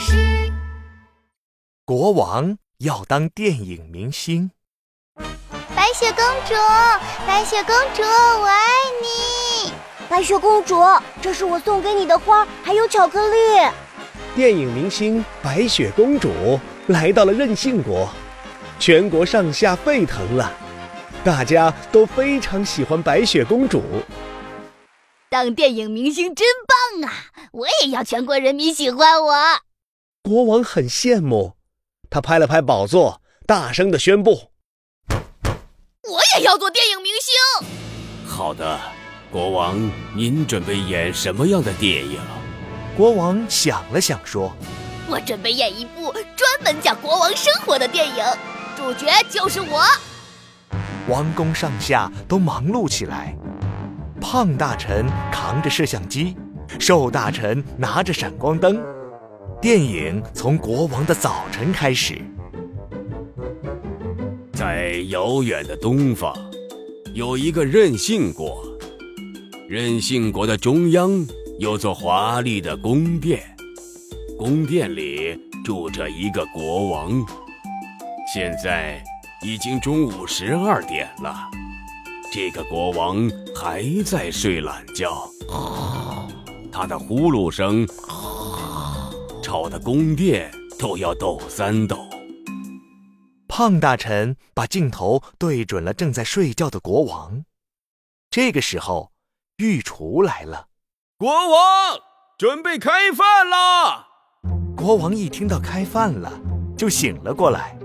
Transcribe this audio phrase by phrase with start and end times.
[0.00, 0.50] 事。
[1.84, 4.50] 国王要当电影明星。
[5.76, 6.54] 白雪公主，
[7.26, 8.58] 白雪公主，我爱
[9.02, 9.72] 你。
[10.08, 10.80] 白雪公主，
[11.20, 13.36] 这是我送给你的花，还有巧克力。
[14.34, 18.08] 电影明星白雪公主来到了任性国，
[18.78, 20.52] 全国上下沸腾了，
[21.22, 23.82] 大家都非常喜欢白雪公主。
[25.28, 26.46] 当电影明星真
[27.00, 27.12] 棒啊！
[27.52, 29.34] 我也要全国人民喜欢我。
[30.22, 31.54] 国王很羡慕，
[32.10, 34.50] 他拍了拍宝座，大声的宣布
[35.08, 37.68] ：“我也要做电影明星。”
[38.28, 38.78] 好的，
[39.32, 39.78] 国王，
[40.14, 42.20] 您准备演什么样的电影？
[42.98, 44.52] 国王想了想，说
[45.08, 48.22] ：“我准备演一部专门讲国王生活的电影，
[48.76, 49.82] 主角就是我。”
[51.08, 53.34] 王宫上下都忙碌起来。
[54.20, 56.36] 胖大臣扛着摄像机，
[56.78, 58.78] 瘦大臣拿着闪光灯。
[59.60, 62.18] 电影从国王的早晨开始。
[64.54, 66.34] 在遥远的东方，
[67.12, 68.64] 有一个任性国。
[69.68, 71.10] 任性国的中央
[71.58, 73.54] 有座华丽的宫殿，
[74.38, 77.22] 宫殿里住着一个国王。
[78.32, 79.02] 现在
[79.44, 81.36] 已经中午十二点了。
[82.32, 85.28] 这个国王还在睡懒觉，
[86.72, 87.86] 他的呼噜声
[89.50, 90.48] 吵得宫殿
[90.78, 92.08] 都要抖三抖。
[93.48, 97.42] 胖大臣把镜头对准了正在睡觉的国王。
[98.30, 99.10] 这个时候，
[99.56, 100.68] 御厨来了，
[101.18, 101.98] 国王
[102.38, 104.06] 准备开饭了。
[104.76, 106.32] 国王一听到开饭了，
[106.78, 107.76] 就醒了过来，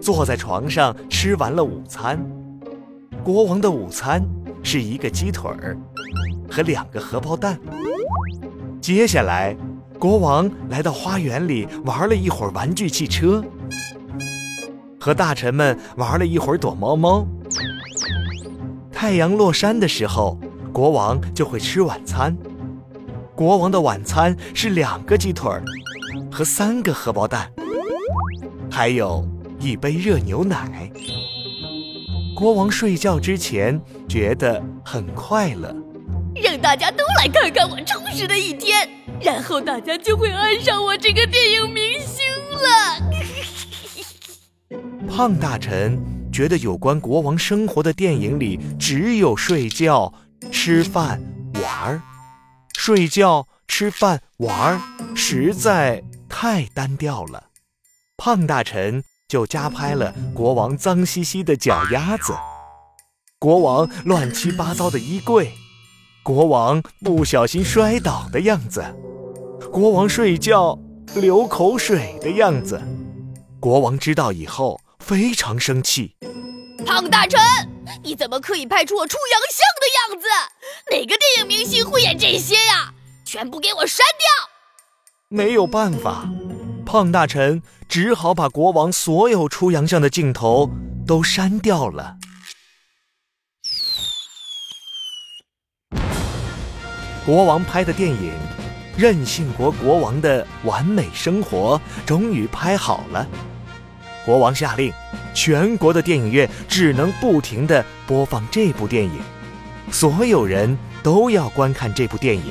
[0.00, 2.24] 坐在床上吃完了午餐。
[3.24, 4.22] 国王的午餐
[4.62, 5.76] 是一个鸡腿儿
[6.48, 7.60] 和两个荷包蛋。
[8.80, 9.56] 接下来，
[9.98, 13.44] 国王来到花园里玩了一会儿玩具汽车，
[15.00, 17.26] 和大臣们玩了一会儿躲猫猫。
[18.92, 20.38] 太阳落山的时候，
[20.72, 22.36] 国王就会吃晚餐。
[23.34, 25.64] 国王的晚餐是两个鸡腿儿
[26.30, 27.50] 和三个荷包蛋，
[28.70, 29.26] 还有
[29.58, 30.88] 一杯热牛奶。
[32.36, 35.74] 国王睡觉之前觉得很快乐，
[36.34, 38.88] 让大家都来看看我充实的一天，
[39.20, 42.24] 然后大家就会爱上我这个电影明星
[42.62, 43.00] 了。
[45.08, 45.98] 胖大臣
[46.32, 50.12] 觉得有关国王生活的电影里只有睡觉、
[50.52, 51.20] 吃饭、
[51.54, 52.02] 玩儿，
[52.76, 54.80] 睡觉、吃饭、玩儿
[55.14, 57.48] 实在太单调了。
[58.16, 59.04] 胖大臣。
[59.28, 62.32] 就加拍了国王脏兮兮的脚丫子，
[63.38, 65.52] 国王乱七八糟的衣柜，
[66.28, 68.84] 国王不小心摔倒的样子，
[69.72, 70.78] 国王睡觉
[71.14, 72.78] 流口水的样子。
[73.58, 76.14] 国王知道以后非常生气。
[76.84, 77.40] 胖大臣，
[78.04, 80.28] 你怎么可以拍出我出洋相的样子？
[80.90, 82.92] 哪个电影明星会演这些呀？
[83.24, 84.50] 全部给我删掉！
[85.30, 86.28] 没有办法。
[86.84, 90.70] 胖大臣只好把国王所有出洋相的镜头
[91.06, 92.16] 都删掉了。
[97.28, 98.32] 国王拍的电影
[98.98, 103.28] 《任性国国王的完美生活》终于拍好了。
[104.24, 104.90] 国王下令，
[105.34, 109.20] 全国的电影院只能不停的播放这部电影，
[109.92, 112.50] 所有人都要观看这部电影。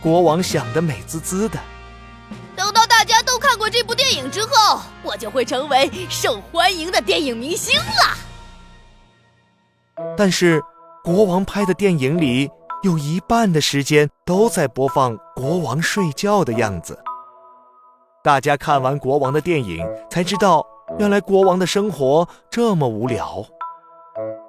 [0.00, 1.56] 国王想得美滋滋的。
[2.56, 8.18] 等到大家都看过这部电影之后，我就会成为受欢迎的电影明星了。
[10.18, 10.60] 但是，
[11.04, 12.50] 国王拍的电影里
[12.82, 16.98] 有一半的时间都在播放国王睡觉的样子。
[18.24, 20.66] 大家看完国王的电影，才知道
[20.98, 23.44] 原来国王的生活这么无聊。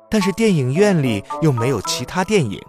[0.10, 2.60] 但是电影院里又没有其他电影，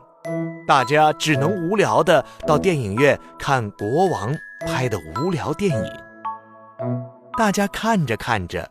[0.66, 4.34] 大家只能无聊的到电影院看国王
[4.66, 5.92] 拍的无聊电影。
[7.39, 8.71] 大家看着看着，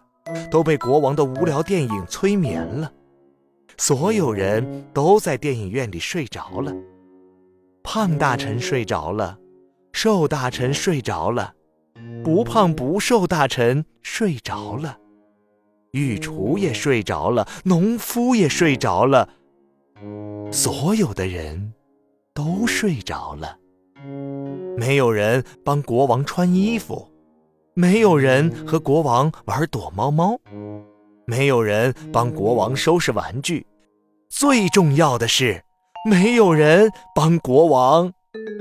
[0.52, 2.92] 都被国王的无聊电影催眠了。
[3.78, 6.74] 所有人都在电影院里睡着了。
[7.84, 9.38] 胖大臣睡着了，
[9.92, 11.54] 瘦大臣睡着了，
[12.24, 14.98] 不胖不瘦大臣睡着了，
[15.92, 19.30] 御厨也睡着了，农夫也睡着了，
[20.52, 21.74] 所有的人
[22.34, 23.58] 都睡着了。
[24.78, 27.10] 没有人帮国王穿衣服。
[27.76, 30.40] 没有人和国王玩躲猫猫，
[31.26, 33.66] 没有人帮国王收拾玩具，
[34.30, 35.64] 最重要的是，
[36.10, 38.12] 没有人帮国王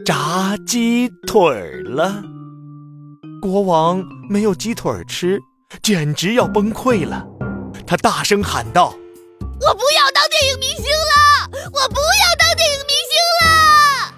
[0.05, 1.43] 炸鸡腿
[1.83, 2.23] 了。
[3.41, 5.41] 国王没有鸡腿吃，
[5.83, 7.27] 简直要崩溃了。
[7.85, 8.95] 他大声喊道
[9.41, 11.51] ：“我不要当电影明星了！
[11.51, 13.13] 我不要当电影明星
[13.43, 14.15] 了！”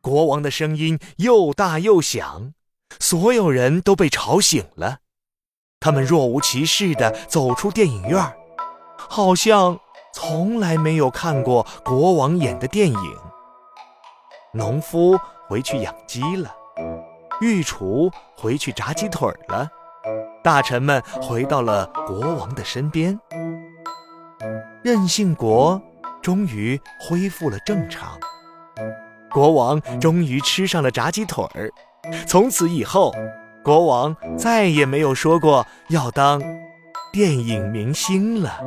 [0.00, 2.52] 国王的声音又大又响，
[3.00, 4.98] 所有人都被吵醒了。
[5.84, 8.18] 他们若无其事地走出电影院，
[8.96, 9.78] 好像
[10.14, 13.16] 从来没有看过国王演的电影。
[14.54, 15.14] 农夫
[15.46, 16.50] 回去养鸡了，
[17.42, 19.68] 御厨回去炸鸡腿了，
[20.42, 23.20] 大臣们回到了国王的身边。
[24.82, 25.78] 任性国
[26.22, 28.18] 终于恢复了正常，
[29.30, 31.70] 国王终于吃上了炸鸡腿儿。
[32.26, 33.14] 从此以后。
[33.64, 36.38] 国王再也没有说过要当
[37.10, 38.60] 电影明星了。